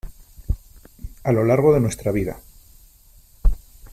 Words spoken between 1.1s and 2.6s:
a lo largo de nuestra vida.